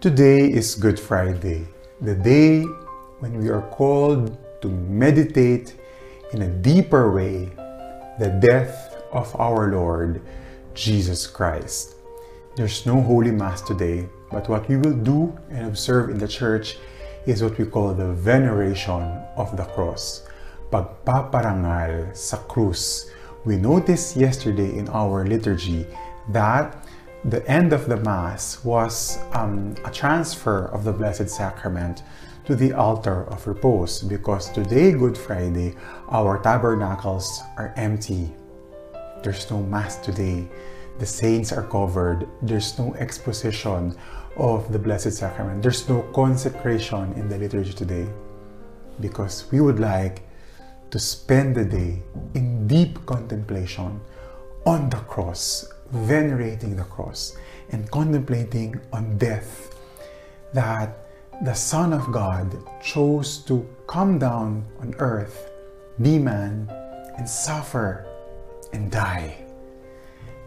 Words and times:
Today 0.00 0.46
is 0.46 0.76
Good 0.76 0.94
Friday, 0.94 1.66
the 2.00 2.14
day 2.14 2.62
when 3.18 3.34
we 3.42 3.50
are 3.50 3.66
called 3.74 4.30
to 4.62 4.68
meditate 4.68 5.74
in 6.32 6.42
a 6.42 6.48
deeper 6.48 7.10
way 7.10 7.50
the 8.20 8.30
death 8.38 8.94
of 9.10 9.34
our 9.40 9.74
Lord 9.74 10.22
Jesus 10.72 11.26
Christ. 11.26 11.96
There's 12.54 12.86
no 12.86 13.02
Holy 13.02 13.32
Mass 13.32 13.60
today, 13.60 14.08
but 14.30 14.48
what 14.48 14.68
we 14.68 14.76
will 14.76 14.94
do 14.94 15.36
and 15.50 15.66
observe 15.66 16.10
in 16.10 16.18
the 16.18 16.28
church 16.28 16.78
is 17.26 17.42
what 17.42 17.58
we 17.58 17.66
call 17.66 17.92
the 17.92 18.12
veneration 18.14 19.02
of 19.34 19.56
the 19.56 19.64
cross. 19.74 20.22
Pagpaparangal 20.70 22.14
sa 22.14 22.38
krus. 22.46 23.10
We 23.44 23.56
noticed 23.56 24.14
yesterday 24.14 24.78
in 24.78 24.86
our 24.90 25.26
liturgy 25.26 25.90
that 26.30 26.86
the 27.24 27.46
end 27.50 27.72
of 27.72 27.88
the 27.88 27.96
Mass 27.96 28.62
was 28.64 29.18
um, 29.32 29.74
a 29.84 29.90
transfer 29.90 30.66
of 30.66 30.84
the 30.84 30.92
Blessed 30.92 31.28
Sacrament 31.28 32.02
to 32.44 32.54
the 32.54 32.72
altar 32.72 33.24
of 33.24 33.46
repose 33.46 34.02
because 34.02 34.50
today, 34.50 34.92
Good 34.92 35.18
Friday, 35.18 35.74
our 36.08 36.38
tabernacles 36.38 37.42
are 37.56 37.74
empty. 37.76 38.32
There's 39.22 39.50
no 39.50 39.62
Mass 39.62 39.96
today. 39.96 40.48
The 40.98 41.06
saints 41.06 41.52
are 41.52 41.64
covered. 41.64 42.28
There's 42.40 42.78
no 42.78 42.94
exposition 42.94 43.96
of 44.36 44.72
the 44.72 44.78
Blessed 44.78 45.12
Sacrament. 45.12 45.62
There's 45.62 45.88
no 45.88 46.02
consecration 46.14 47.12
in 47.14 47.28
the 47.28 47.36
liturgy 47.36 47.72
today 47.72 48.06
because 49.00 49.50
we 49.50 49.60
would 49.60 49.80
like 49.80 50.22
to 50.90 50.98
spend 50.98 51.56
the 51.56 51.64
day 51.64 52.02
in 52.34 52.66
deep 52.66 53.04
contemplation 53.06 54.00
on 54.64 54.88
the 54.88 54.96
cross 54.96 55.66
venerating 55.90 56.76
the 56.76 56.84
cross 56.84 57.36
and 57.70 57.90
contemplating 57.90 58.80
on 58.92 59.18
death 59.18 59.74
that 60.52 60.96
the 61.42 61.54
Son 61.54 61.92
of 61.92 62.10
God 62.12 62.56
chose 62.82 63.38
to 63.44 63.66
come 63.86 64.18
down 64.18 64.64
on 64.80 64.94
earth, 64.98 65.50
be 66.02 66.18
man, 66.18 66.68
and 67.16 67.28
suffer 67.28 68.06
and 68.72 68.90
die. 68.90 69.44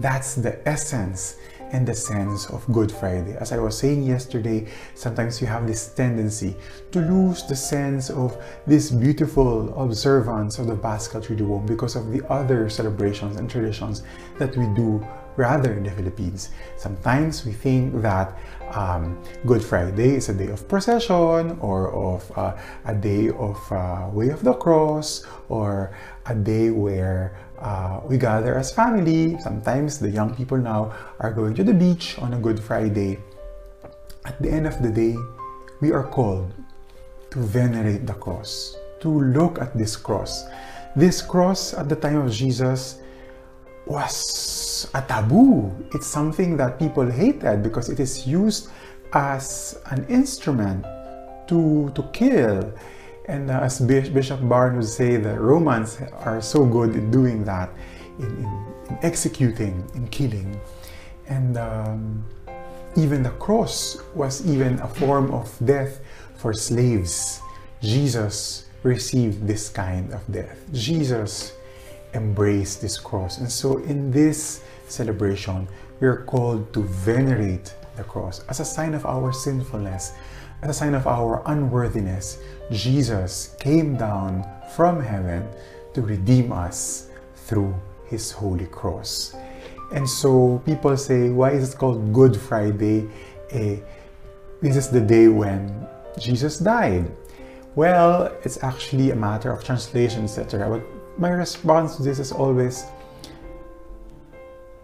That's 0.00 0.34
the 0.34 0.66
essence 0.68 1.36
and 1.72 1.86
the 1.86 1.94
sense 1.94 2.46
of 2.50 2.66
Good 2.72 2.90
Friday. 2.90 3.36
As 3.36 3.52
I 3.52 3.58
was 3.58 3.78
saying 3.78 4.02
yesterday, 4.02 4.66
sometimes 4.94 5.40
you 5.40 5.46
have 5.46 5.66
this 5.66 5.94
tendency 5.94 6.56
to 6.90 7.00
lose 7.00 7.44
the 7.44 7.54
sense 7.54 8.10
of 8.10 8.36
this 8.66 8.90
beautiful 8.90 9.72
observance 9.80 10.58
of 10.58 10.66
the 10.66 10.76
Paschal 10.76 11.20
Triduum 11.20 11.66
because 11.66 11.96
of 11.96 12.10
the 12.10 12.26
other 12.28 12.68
celebrations 12.68 13.36
and 13.36 13.48
traditions 13.48 14.02
that 14.38 14.56
we 14.56 14.66
do 14.74 15.06
rather 15.36 15.72
in 15.72 15.84
the 15.84 15.90
Philippines. 15.90 16.50
Sometimes 16.76 17.44
we 17.44 17.52
think 17.52 18.02
that 18.02 18.38
um, 18.72 19.18
Good 19.46 19.62
Friday 19.62 20.16
is 20.16 20.28
a 20.28 20.34
day 20.34 20.48
of 20.48 20.68
procession 20.68 21.58
or 21.60 21.92
of 21.92 22.30
uh, 22.36 22.56
a 22.86 22.94
day 22.94 23.30
of 23.30 23.58
uh, 23.72 24.08
Way 24.12 24.28
of 24.28 24.42
the 24.42 24.54
Cross 24.54 25.26
or 25.48 25.96
a 26.26 26.34
day 26.34 26.70
where 26.70 27.36
uh, 27.58 28.00
we 28.04 28.16
gather 28.16 28.56
as 28.56 28.72
family. 28.72 29.38
Sometimes 29.40 29.98
the 29.98 30.10
young 30.10 30.34
people 30.34 30.58
now 30.58 30.92
are 31.20 31.32
going 31.32 31.54
to 31.54 31.64
the 31.64 31.74
beach 31.74 32.18
on 32.18 32.34
a 32.34 32.38
Good 32.38 32.60
Friday. 32.60 33.18
At 34.24 34.40
the 34.40 34.50
end 34.50 34.66
of 34.66 34.82
the 34.82 34.90
day, 34.90 35.16
we 35.80 35.92
are 35.92 36.04
called 36.04 36.52
to 37.30 37.38
venerate 37.38 38.06
the 38.06 38.14
cross, 38.14 38.76
to 39.00 39.08
look 39.08 39.60
at 39.60 39.76
this 39.76 39.96
cross. 39.96 40.44
This 40.96 41.22
cross 41.22 41.72
at 41.72 41.88
the 41.88 41.96
time 41.96 42.18
of 42.18 42.32
Jesus 42.32 43.00
was 43.90 44.88
a 44.94 45.02
taboo. 45.02 45.74
It's 45.92 46.06
something 46.06 46.56
that 46.58 46.78
people 46.78 47.10
hated 47.10 47.64
because 47.64 47.88
it 47.88 47.98
is 47.98 48.24
used 48.24 48.70
as 49.12 49.76
an 49.90 50.06
instrument 50.06 50.86
to, 51.48 51.90
to 51.96 52.02
kill. 52.12 52.72
And 53.26 53.50
uh, 53.50 53.66
as 53.66 53.80
Bishop 53.80 54.48
Barron 54.48 54.76
would 54.76 54.86
say, 54.86 55.16
the 55.16 55.34
Romans 55.34 55.98
are 56.22 56.40
so 56.40 56.64
good 56.64 56.94
in 56.94 57.10
doing 57.10 57.42
that, 57.44 57.70
in, 58.20 58.26
in, 58.26 58.66
in 58.88 58.98
executing, 59.02 59.84
in 59.94 60.06
killing. 60.08 60.60
And 61.26 61.58
um, 61.58 62.24
even 62.96 63.24
the 63.24 63.34
cross 63.42 63.98
was 64.14 64.46
even 64.46 64.78
a 64.80 64.88
form 64.88 65.32
of 65.32 65.50
death 65.64 66.00
for 66.36 66.52
slaves. 66.52 67.40
Jesus 67.82 68.66
received 68.84 69.48
this 69.48 69.68
kind 69.68 70.12
of 70.12 70.22
death. 70.30 70.58
Jesus 70.72 71.54
embrace 72.14 72.76
this 72.76 72.98
cross. 72.98 73.38
And 73.38 73.50
so 73.50 73.78
in 73.78 74.10
this 74.10 74.62
celebration, 74.88 75.68
we 76.00 76.08
are 76.08 76.24
called 76.24 76.72
to 76.72 76.82
venerate 76.82 77.74
the 77.96 78.04
cross 78.04 78.44
as 78.48 78.60
a 78.60 78.64
sign 78.64 78.94
of 78.94 79.04
our 79.06 79.32
sinfulness, 79.32 80.12
as 80.62 80.70
a 80.70 80.74
sign 80.74 80.94
of 80.94 81.06
our 81.06 81.42
unworthiness. 81.46 82.38
Jesus 82.70 83.56
came 83.60 83.96
down 83.96 84.46
from 84.74 85.00
heaven 85.02 85.46
to 85.94 86.02
redeem 86.02 86.52
us 86.52 87.10
through 87.34 87.74
his 88.06 88.30
holy 88.30 88.66
cross. 88.66 89.34
And 89.92 90.08
so 90.08 90.62
people 90.64 90.96
say, 90.96 91.30
why 91.30 91.50
is 91.50 91.74
it 91.74 91.78
called 91.78 92.12
Good 92.12 92.36
Friday? 92.36 93.08
Eh, 93.50 93.76
this 94.62 94.76
is 94.76 94.88
the 94.88 95.00
day 95.00 95.28
when 95.28 95.88
Jesus 96.18 96.58
died. 96.58 97.10
Well, 97.74 98.32
it's 98.44 98.62
actually 98.62 99.10
a 99.10 99.16
matter 99.16 99.50
of 99.50 99.64
translation, 99.64 100.24
etc. 100.24 100.68
But 100.68 100.99
my 101.20 101.28
response 101.28 101.96
to 101.96 102.02
this 102.02 102.18
is 102.18 102.32
always 102.32 102.86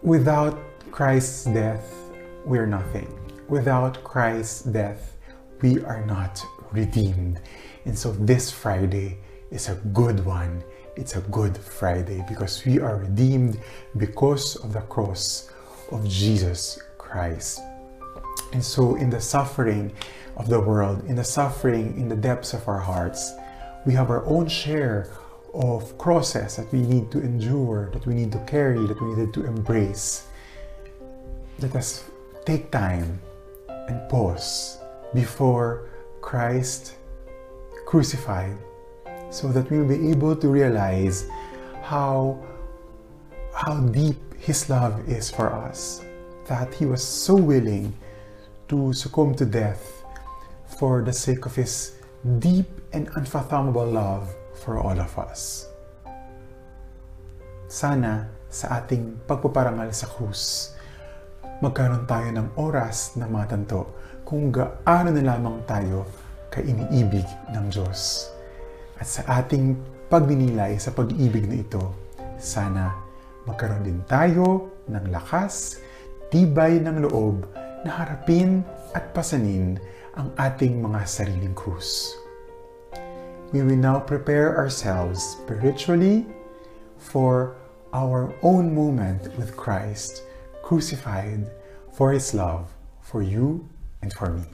without 0.00 0.58
Christ's 0.90 1.44
death, 1.44 1.84
we're 2.46 2.66
nothing. 2.66 3.06
Without 3.48 4.02
Christ's 4.02 4.62
death, 4.62 5.18
we 5.60 5.84
are 5.84 6.04
not 6.06 6.42
redeemed. 6.72 7.38
And 7.84 7.96
so 7.96 8.12
this 8.12 8.50
Friday 8.50 9.18
is 9.50 9.68
a 9.68 9.74
good 9.92 10.24
one. 10.24 10.64
It's 10.96 11.16
a 11.16 11.20
good 11.20 11.54
Friday 11.54 12.24
because 12.26 12.64
we 12.64 12.80
are 12.80 12.96
redeemed 12.96 13.60
because 13.98 14.56
of 14.56 14.72
the 14.72 14.80
cross 14.80 15.50
of 15.90 16.08
Jesus 16.08 16.80
Christ. 16.96 17.60
And 18.54 18.64
so, 18.64 18.96
in 18.96 19.10
the 19.10 19.20
suffering 19.20 19.92
of 20.36 20.48
the 20.48 20.60
world, 20.60 21.04
in 21.04 21.16
the 21.16 21.24
suffering 21.24 21.98
in 21.98 22.08
the 22.08 22.16
depths 22.16 22.54
of 22.54 22.66
our 22.68 22.78
hearts, 22.78 23.32
we 23.84 23.92
have 23.92 24.10
our 24.10 24.24
own 24.26 24.48
share 24.48 25.10
of 25.54 25.96
crosses 25.98 26.56
that 26.56 26.70
we 26.72 26.80
need 26.80 27.10
to 27.10 27.20
endure, 27.20 27.90
that 27.92 28.06
we 28.06 28.14
need 28.14 28.32
to 28.32 28.38
carry, 28.40 28.86
that 28.86 29.00
we 29.00 29.14
need 29.14 29.32
to 29.34 29.44
embrace. 29.44 30.26
Let 31.60 31.76
us 31.76 32.04
take 32.44 32.70
time 32.70 33.20
and 33.68 34.08
pause 34.08 34.78
before 35.14 35.90
Christ 36.20 36.94
crucified 37.86 38.56
so 39.30 39.48
that 39.48 39.70
we 39.70 39.78
will 39.78 39.88
be 39.88 40.10
able 40.10 40.34
to 40.36 40.48
realize 40.48 41.28
how, 41.82 42.38
how 43.54 43.80
deep 43.80 44.16
His 44.38 44.70
love 44.70 45.08
is 45.08 45.30
for 45.30 45.52
us, 45.52 46.04
that 46.46 46.72
He 46.72 46.86
was 46.86 47.02
so 47.02 47.34
willing 47.34 47.94
to 48.68 48.92
succumb 48.92 49.34
to 49.34 49.44
death 49.44 50.04
for 50.78 51.02
the 51.02 51.12
sake 51.12 51.44
of 51.44 51.54
His 51.54 51.96
deep 52.38 52.66
and 52.92 53.08
unfathomable 53.16 53.86
love 53.86 54.34
for 54.56 54.78
all 54.78 54.96
of 54.96 55.12
us. 55.18 55.66
Sana 57.66 58.28
sa 58.52 58.84
ating 58.84 59.24
pagpaparangal 59.24 59.90
sa 59.96 60.06
krus, 60.12 60.76
magkaroon 61.64 62.04
tayo 62.04 62.28
ng 62.28 62.48
oras 62.60 63.16
na 63.16 63.24
matanto 63.24 63.96
kung 64.28 64.52
gaano 64.52 65.08
na 65.08 65.24
lamang 65.24 65.64
tayo 65.64 66.04
kainiibig 66.52 67.24
ng 67.56 67.66
Diyos. 67.72 68.28
At 69.00 69.08
sa 69.08 69.24
ating 69.40 69.74
pagdinilay 70.12 70.76
sa 70.76 70.92
pag-ibig 70.92 71.48
na 71.48 71.64
ito, 71.64 71.96
sana 72.36 72.92
magkaroon 73.48 73.88
din 73.88 74.00
tayo 74.04 74.68
ng 74.84 75.08
lakas, 75.08 75.80
tibay 76.28 76.76
ng 76.76 77.08
loob 77.08 77.48
na 77.88 78.04
harapin 78.04 78.60
at 78.92 79.16
pasanin 79.16 79.80
ang 80.12 80.28
ating 80.36 80.76
mga 80.84 81.08
sariling 81.08 81.56
krus 81.56 82.21
we 83.52 83.62
will 83.62 83.76
now 83.76 84.00
prepare 84.00 84.56
ourselves 84.56 85.22
spiritually 85.22 86.26
for 86.96 87.56
our 87.92 88.34
own 88.42 88.74
moment 88.74 89.36
with 89.36 89.56
Christ 89.56 90.22
crucified 90.62 91.50
for 91.92 92.12
his 92.12 92.32
love 92.32 92.72
for 93.02 93.22
you 93.22 93.68
and 94.00 94.12
for 94.12 94.30
me. 94.30 94.44